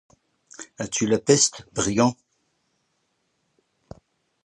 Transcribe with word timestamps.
As-tu 0.79 1.05
la 1.05 1.19
peste, 1.19 1.63
brigand? 1.73 2.17